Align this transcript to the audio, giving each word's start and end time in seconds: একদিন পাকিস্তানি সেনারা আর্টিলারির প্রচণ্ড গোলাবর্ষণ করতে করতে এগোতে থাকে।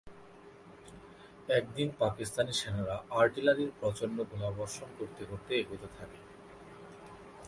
একদিন 1.49 1.87
পাকিস্তানি 1.99 2.53
সেনারা 2.53 2.95
আর্টিলারির 3.19 3.71
প্রচণ্ড 3.79 4.17
গোলাবর্ষণ 4.31 4.89
করতে 4.99 5.21
করতে 5.25 5.51
এগোতে 5.55 5.87
থাকে। 5.97 6.19